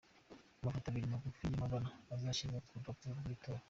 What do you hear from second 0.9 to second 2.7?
magufi y’amabara azashyirwa